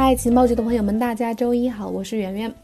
[0.00, 2.54] 嗨，情报局的朋友们，大家周一好，我是圆圆。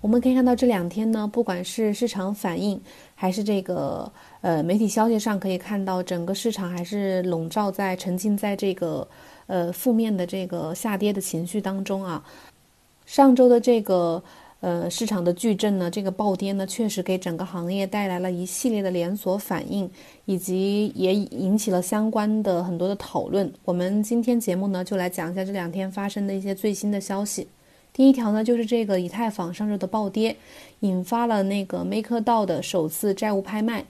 [0.00, 2.80] 我们可以看到这两天呢，不管是市场反应，
[3.14, 4.10] 还是这个
[4.40, 9.06] 呃媒体消息上，可以看到整个市场还是笼罩在沉浸在这个
[9.48, 12.24] 呃负面的这个下跌的情绪当中啊。
[13.04, 14.24] 上周的这个。
[14.62, 19.90] 呃，市场的巨震呢，这个暴跌呢，确实给整个行业带来了一系列的连锁反应，
[20.24, 23.52] 以及也引起了相关的很多的讨论。
[23.64, 27.48] 我们今天节目呢，就来讲一下这两天发生的一些最新的消息。
[27.92, 30.36] 第一条呢，就是这个以太坊上周的暴跌，
[30.78, 33.84] 引发了那个 MakerDAO 的首次债务拍卖。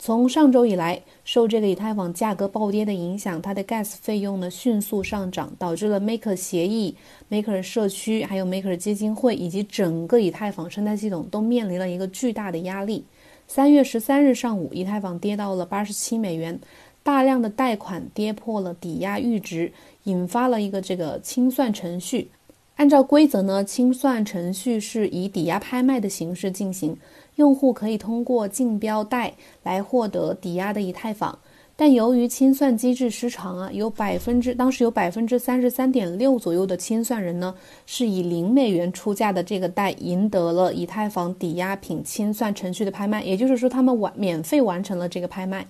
[0.00, 6.94] 从上周以来，受这个以太坊价格暴跌的影响，它的 Gas 费用呢迅速上涨，导致了 Maker 协议、
[7.28, 13.04] Maker 社区、还有 Maker 基金会以及整个以太坊生态系统都面临了一个巨大的压力。
[13.48, 16.60] 三月十三日上午，以太坊跌到了八十七美元，
[17.02, 19.72] 大量的贷款跌破了抵押阈值，
[20.04, 22.30] 引发了一个这个清算程序。
[22.76, 26.96] 按照规则呢，清算程序是以抵押拍卖的形式进行。
[27.38, 31.38] 用户可以通过竞标贷来获得抵押的以太坊，
[31.76, 37.54] 但由于清算机制失常啊，有百分之当时有百分之三十三点六左右的清算人呢，
[37.86, 45.64] 是以零美元出价的这个贷赢得了以太坊抵押品清算程序的拍卖，也就是说他们完免费完成了这个拍卖。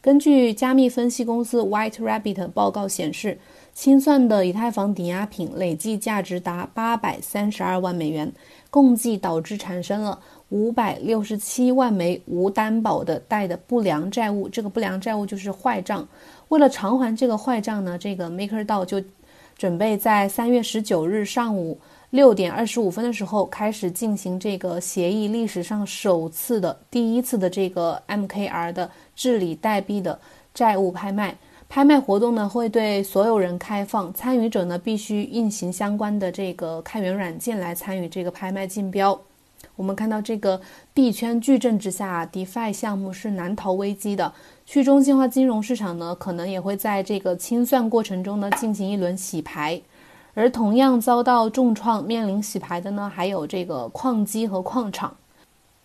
[0.00, 3.38] 根据加密分析公司 White Rabbit 报告显示，
[3.74, 8.32] 清算的以太坊抵押品累计价值达八百三十二万美元，
[8.70, 10.20] 共计导致产生了。
[10.50, 16.06] 五百六十七万枚无担保的贷的不良债务，这个不良债务就是坏账。
[16.48, 19.02] 为了偿还这个坏账呢，这个 MakerDAO 就
[19.56, 30.20] 准备在三月十九日上午六点二十五分的时候开始进行这个协议历史上首次的第一次的这个 MKR 的治理代币的
[30.52, 31.34] 债务拍卖。
[31.74, 39.18] 拍卖活动呢会对所有人开放，参与者呢必须运行相关的这个开源软件来参与这个拍卖竞标。
[39.74, 40.60] 我们看到这个
[40.92, 44.30] 币圈巨震之下，DeFi 项目是难逃危机的。
[44.66, 49.80] 去中心化金融市场呢，可能也会在这个清算过程中呢进行一轮洗牌。
[50.34, 55.16] 而同样遭到重创、面临洗牌的呢，还有这个矿机和矿场。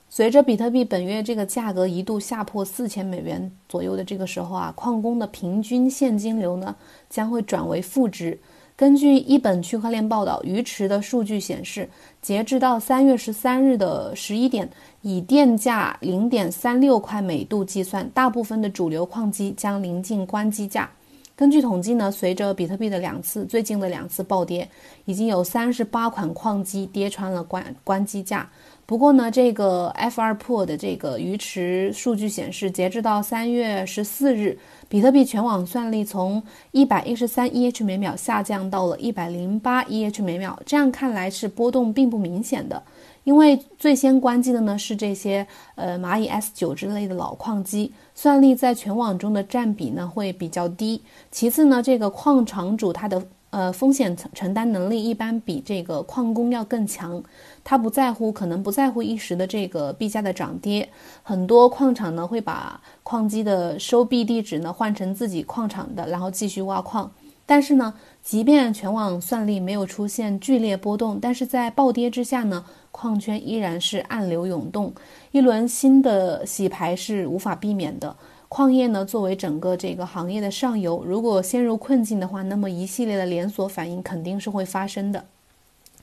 [0.10, 6.76] 随着比特币本月这个价格一度下破四千美元左右的这个时候啊，矿工的平均现金流呢
[7.10, 8.40] 将会转为负值。
[8.78, 11.90] 根据一本区块链报道，鱼池的数据显示，
[12.22, 14.70] 截至到三月十三日的十一点，
[15.02, 20.90] 以电价零点三六块每度计算，大部分的主流矿机将临近关机价。
[21.36, 24.68] 根据统计呢，随着比特币的两次最近的两次暴跌，
[25.06, 28.48] 已经有三十八款矿机跌穿了关关机价。
[28.88, 40.58] 不过呢，这个 F2 Pool 的这个鱼池数据显示，截至到三月十四日，比特币全网算力从一百一十三 EH 每秒下降到了一百零八 EH 每秒。
[40.66, 42.82] 这样看来是波动并不明显的，
[43.26, 51.02] 因为最先关机的呢是这些呃蚂蚁 S9 之类的老矿机，算力在全网中的占比呢会比较低。
[51.30, 53.22] 其次呢，这个矿场主他的。
[53.50, 57.24] 呃，风险承承担能力一般比这个矿工要更强，
[57.64, 60.90] 他不在乎，可能不在乎一时的这个币价的涨跌。
[61.24, 67.10] 很多矿场呢会把矿机的收币地址呢换成自己矿场的，然后继续挖矿。
[67.46, 74.94] 但是呢，即便全网算力没有出现剧烈波动，但是在暴跌之下呢，矿圈依然是暗流涌动，
[75.32, 78.14] 一轮新的洗牌是无法避免的。
[78.50, 85.26] 矿业呢，作为整个这个行业的上游，如果陷入困境的话，那么一系列的连锁反应肯定是会发生的。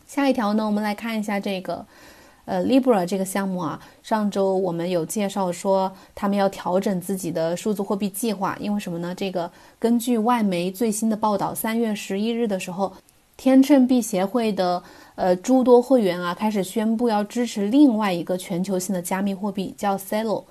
[0.06, 1.84] 下一条呢，我们来看一下这个，
[2.44, 9.14] 呃，Libra 这个项目啊，上周我们有介绍说，他们要调整自己的数字货币计划，因为什么呢？
[9.14, 12.92] 这个根据外媒最新的报道，三月十一日的时候，
[13.38, 14.82] 天秤币协会的
[15.14, 20.44] 呃诸多会员啊，开始宣布要支持另外一个全球性的加密货币，叫 Celo。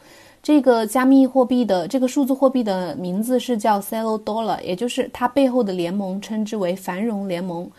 [0.43, 7.71] 这个加密货币的这个数字货币的名字是叫 Celo Dollar，也就是它背后的联盟称之为繁荣联盟。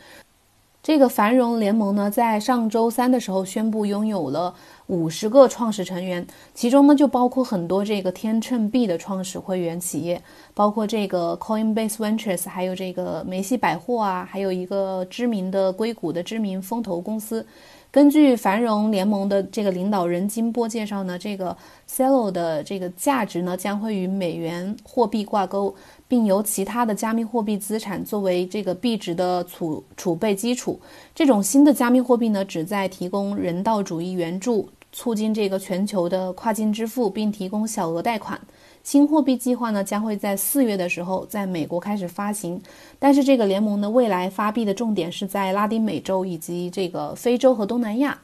[0.82, 4.54] 这个繁荣联盟呢，在上周三的时候宣布拥有了
[4.86, 10.22] 五十个创始成员，其中呢就包括很多这个天秤币的创始会员企业，
[10.54, 17.46] 包括这个 Coinbase Ventures，还有这个梅西百货啊，还有一个知名的硅谷的知名风投公司。
[17.94, 21.56] 根据繁荣联盟的这个领导人金波介绍呢，这个
[21.88, 25.72] Celo 的这个价值呢将会与美元货币挂钩，
[26.08, 30.80] 并由其他的加密货币资产作为这个币值的储储备基础。
[31.14, 38.40] 这种新的加密货币呢，旨在提供人道主义援助，促进这个全球的跨境支付，并提供小额贷款。
[38.84, 42.60] 新货币计划呢将会在四月的时候在美国开始发行，
[42.98, 48.18] 但是这个联盟呢未来发币的重点是在拉丁美洲以及这个非洲和东南亚。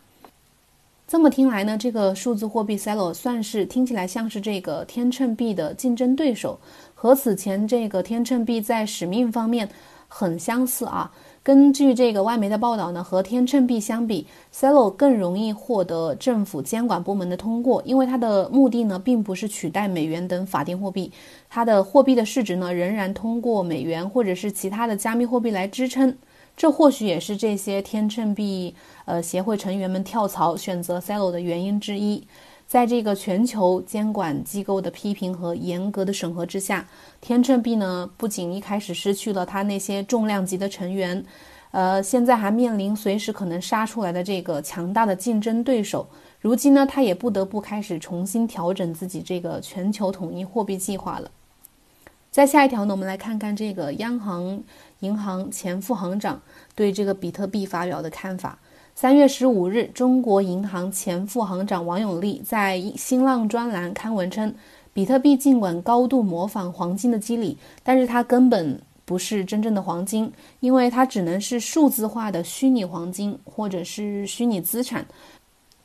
[1.09, 6.61] 这么听来呢，这个数字货币 Celo 算是听起来像是这个天秤币的竞争对手，
[6.95, 9.69] 和此前这个天秤币在使命方面
[10.07, 11.11] 很相似啊。
[11.43, 21.11] 根据这个外媒的报道呢，和天秤币相比，Celo 更容易获得政府监管部门的通过，因为它的目的呢并不是取代美元等法定货币，
[21.49, 26.15] 它的货币的市值呢仍然通过美元或者是其他的加密货币来支撑。
[26.59, 28.75] 这或许也是这些天秤币
[29.07, 32.23] 呃协会成员们跳槽选择 Celo 的原因之一。
[32.71, 36.87] 在这个全球监管机构的批评和严格的审核之下，
[37.21, 41.25] 天秤币呢不仅一开始失去了它那些重量级的成员，
[41.73, 46.09] 呃，现在还面临随时可能杀出来的这个强大的竞争对手。
[46.39, 51.29] 如今呢，它也不得不开始重新调整自己这个全球统一货币计划了。
[52.31, 54.63] 在下一条呢，我们来看看这个央行。
[55.01, 56.43] 银行前副行长
[56.75, 58.59] 对这个比特币发表的看法。
[59.01, 64.55] 三月十五日，中国银行前副行长王永利在新浪专栏刊文称，
[64.93, 70.31] 比特币尽管高度模仿黄金的机理，但是它根本不是真正的黄金，
[70.61, 75.07] 因为它只能是数字化的虚拟黄金或者是虚拟资产。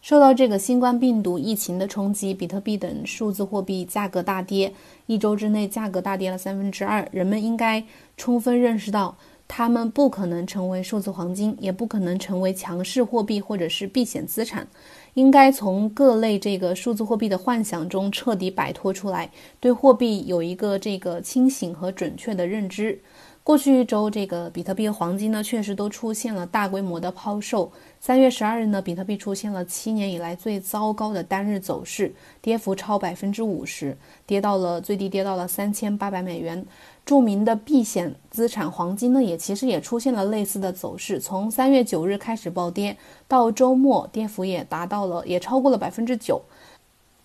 [0.01, 4.73] 受到这个新冠病毒疫情的冲击，比特币等数字货币价格大跌，
[5.05, 7.07] 一周之内价格大跌了三分之二。
[7.13, 7.81] 人们应该
[8.17, 9.17] 充分认识到，
[9.47, 14.67] 他们不可能成为数字黄金，也不可能成为强势货币或者是避险资产。
[15.13, 22.99] 应该从各类这个数字货币的幻想中彻底摆脱出来，对货币有一个这个清醒和准确的认知。
[23.41, 27.71] 过去一周，这个比特币和黄金呢，确实都出现了大规模的抛售。
[27.99, 33.95] 三月十二日呢，比特币出现了七年以来最糟糕的单日走势，跌幅超百分之五十，
[34.25, 36.65] 跌到了最低跌到了三千八百美元。
[37.05, 42.97] 著名的避险资产黄金呢，也其实也出现了类似的走势，从三月九日开始暴跌，
[43.27, 46.41] 到周末跌幅也达到了，也超过了百分之九。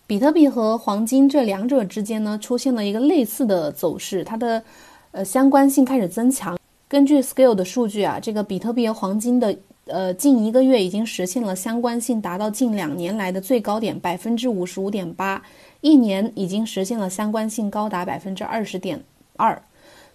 [0.05, 4.63] 比特币和黄金这两者之间呢，出现了一个类似的走势，它的。
[5.13, 6.57] 呃，相关性开始增强。
[6.87, 9.53] 根据 Scale 的数据啊，这个比特币和黄金的
[9.87, 15.43] 呃近一个月已经实现了相关性达到近两年来的最高点百分之五十五点八，
[15.81, 19.03] 一年已经实现了相关性高达百分之二十点
[19.35, 19.61] 二。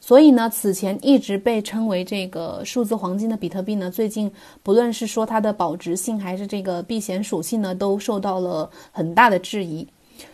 [0.07, 4.31] 所以呢，此前一直被称为这个数字黄金的比特币呢，最近
[4.63, 9.85] 不论是说它的保值性还是这个避险属性呢，都受到了很大的质疑。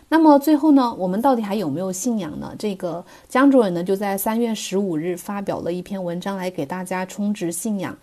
[0.09, 2.53] 那么最后呢，我们到底还有没有信仰呢？
[2.59, 7.97] 这个江主任呢，就在三月十五日发表了一篇文章来给大家充值信仰。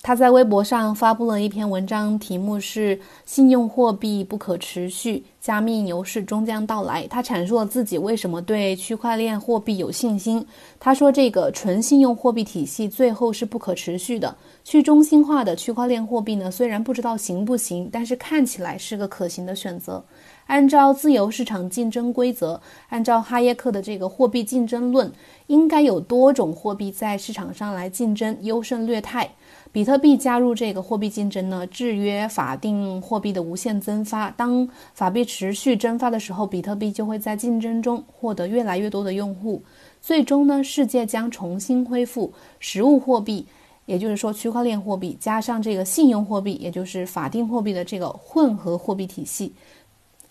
[0.00, 7.06] 他在微博上发布了一篇文章，题目是“信用货币不可持续，加密牛市终将到来”。
[7.10, 10.46] 他阐述了自己为什么对区块链货币有信心。
[10.78, 14.34] 他说：“这个纯信用货币体系最后是不可持续的。
[14.64, 20.02] 去中心化的区块链货币呢，虽然不知道行不行，但是看起来是个可行的选择。”
[20.48, 22.58] 按照自由市场竞争规则，
[22.88, 25.12] 按照哈耶克的这个货币竞争论，
[25.46, 29.30] 应该有多种货币在市场上来竞争，优胜劣汰。
[29.70, 34.30] 比特币加入这个货币竞争呢，制约法定货币的无限增发。
[34.30, 39.62] 当法币持续蒸发的时候，比特币就会在竞争中获得越来越多的用户。
[40.00, 43.46] 最终呢，世界将重新恢复实物货币，
[43.84, 49.52] 也就是说区块链货币加上这个信用货币，也就是法定货币的这个混合货币体系。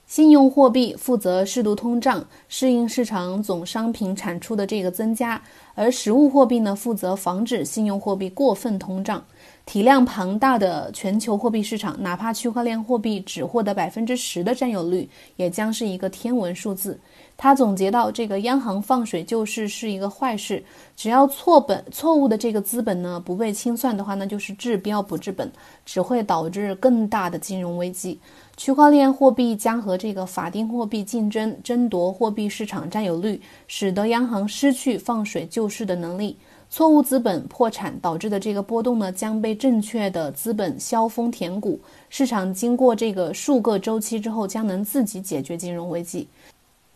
[0.08, 5.42] 信用货币负责适度通胀，适应市场总商品产出的这个增加，
[5.76, 9.22] 而实物货币呢，负责防止信用货币过分通胀。
[9.67, 16.97] 体量庞大的全球货币市场，哪怕区块链货币只获得百分之十的占有率，也将是一个天文数字。
[17.36, 20.63] 他总结到，这个央行放水救市是一个坏事，
[20.95, 25.51] 只要错本错误的这个资本呢不被清算的话，那就是治标不治本，
[25.86, 28.17] 只会导致更大的金融危机。
[28.55, 36.38] 区块链货币将和这个法定货币竞争，争夺货币市场占有率，使得央行失去放水救市的能力。
[36.69, 41.79] 错误资本破产导致的这个波动呢，将被正确的资本削峰填谷。
[42.09, 46.27] 市场经过这个数个周期之后，将能自己解决金融危机。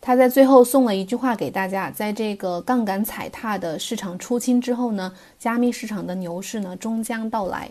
[0.00, 7.70] 他在最后送了一句话给大家：在这个杠杆踩踏的市场出清之后呢，加密市场的牛市呢终将到来。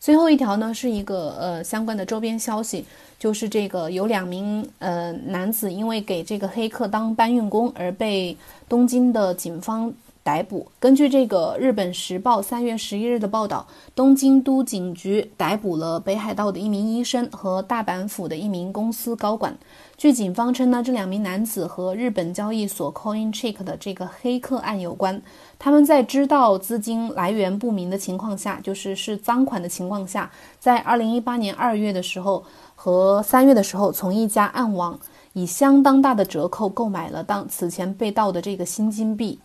[0.00, 2.84] 最后一条呢是一个呃相关的周边消息，
[3.18, 8.36] 就是这个有两名呃男子因为给这个黑客当搬运工而被
[8.68, 9.92] 东京的警方
[10.26, 10.66] 逮捕。
[10.80, 13.64] 根据这个日本时报三月十一日的报道，
[13.94, 19.56] 东京都警局逮捕了北海道的一名医生和大阪府的一名公司高管。
[19.96, 25.22] 据警方称呢，这两名男子和日本交易所 CoinCheck 的这个黑客案有关。
[25.60, 30.28] 他们在知道资金来源不明的情况下，就是是赃款的情况下，
[30.58, 34.98] 在二零一八年二月的时候和三月的时候，从一家暗网
[35.32, 39.38] 以相当大的折扣购买了当此前被盗的这个新金币。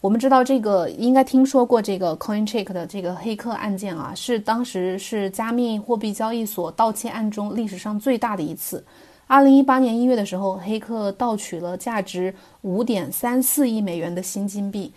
[0.00, 8.84] 我们知道这个应该听说过这个 CoinCheck 的这个黑客案件啊，是当时是加密货币交易所盗窃案中历史上最大的一次。
[9.26, 14.92] 二零一八年一月的时候，黑客盗取了价值五点三四亿美元的新金币。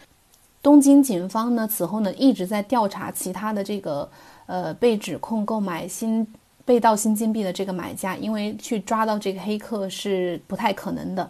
[0.62, 4.08] 东京警方呢，此后呢一直在调查其他的这个
[4.46, 6.26] 呃被指控购买新
[6.64, 11.28] 被盗新金币的这个买家，因为去抓到这个黑客是不太可能的，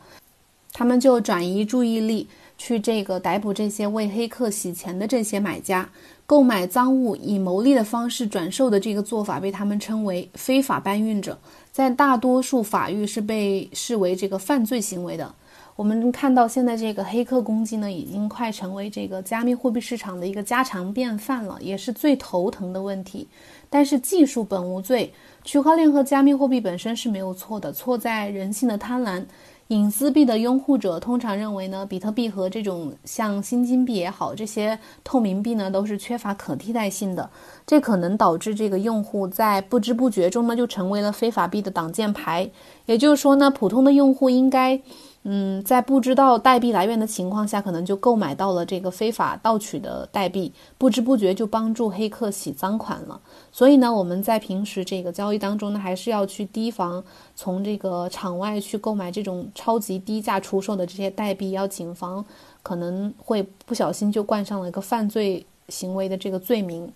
[0.73, 2.27] 他们就转移注意力
[2.61, 5.89] 去这个逮捕这些为黑客洗钱的这些买家。
[6.27, 11.39] 购买赃物以牟利的方式转售的这个做法被他们称为非法搬运者。
[11.71, 15.33] 在大多数法域是被视为这个犯罪行为的。
[15.75, 23.27] 我们看到现在这个黑客攻击呢，已经快成为这个加密货币市场的一个家常便饭了，也是最头疼的问题。
[23.69, 25.11] 但是技术本无罪，
[25.43, 29.25] 区块链和加密货币本身是没有错的，错在人性的贪婪。
[29.71, 37.29] 隐私币的拥护者通常认为呢，比特币和这种像新金币也好，这些透明币呢都是缺乏可替代性的，
[37.65, 42.51] 这可能导致这个用户在不知不觉中呢就成为了非法币的挡箭牌。
[42.85, 44.81] 也就是说呢，普通的用户应该。
[45.23, 53.21] 嗯，在不知道代币来源的情况下，可能就购买到了这个非法盗取的代币，不知不觉就帮助黑客洗赃款了。
[53.51, 57.03] 所以呢，我们在平时这个交易当中呢，还是要去提防
[57.35, 62.25] 从这个场外去购买这种超级低价出售的这些代币，要谨防
[62.63, 66.91] 可能会不小心就冠上了一个犯罪行为的这个罪名。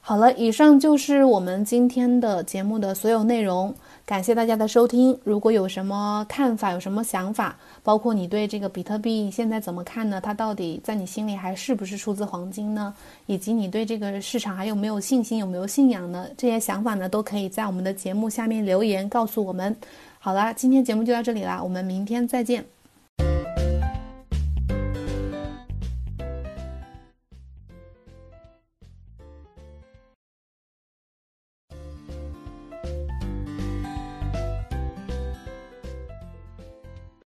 [0.00, 3.72] 好了，以上就是我们今天的节目的所有内容。
[4.08, 5.14] 感谢大家的收听。
[5.22, 10.18] 如果有什么看法，有什么想法，包括你对这个比特币现在怎么看呢？
[10.18, 12.94] 它到底在你心里还是不是数字黄金呢？
[13.26, 16.26] 以及你对这个市场还有没有信心，有没有信仰呢？
[16.38, 19.76] 这些想法呢，都可以在我们的节目下面留言告诉我们。
[20.18, 22.64] 好了，今天节目就到这里了，我们明天再见。